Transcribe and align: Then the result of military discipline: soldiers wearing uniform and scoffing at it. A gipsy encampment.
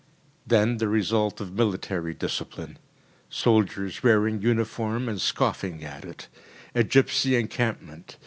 Then 0.47 0.77
the 0.77 0.87
result 0.87 1.39
of 1.39 1.53
military 1.53 2.15
discipline: 2.15 2.79
soldiers 3.29 4.01
wearing 4.01 4.41
uniform 4.41 5.07
and 5.07 5.21
scoffing 5.21 5.83
at 5.83 6.03
it. 6.03 6.27
A 6.73 6.83
gipsy 6.83 7.35
encampment. 7.35 8.17